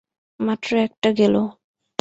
মাত্র 0.39 0.69
একটা 0.87 1.09
গেল। 1.19 1.35